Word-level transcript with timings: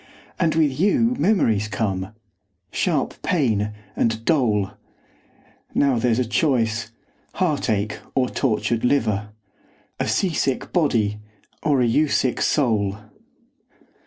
And 0.39 0.55
with 0.55 0.79
you 0.79 1.15
memories 1.19 1.67
come, 1.67 2.15
sharp 2.71 3.21
pain, 3.21 3.69
and 3.95 4.25
dole. 4.25 4.71
Now 5.75 5.99
there's 5.99 6.17
a 6.17 6.25
choice 6.25 6.91
heartache 7.35 7.99
or 8.15 8.27
tortured 8.27 8.83
liver! 8.83 9.29
A 9.99 10.07
sea 10.07 10.33
sick 10.33 10.73
body, 10.73 11.19
or 11.61 11.81
a 11.81 11.85
you 11.85 12.07
sick 12.07 12.41
soul! 12.41 12.97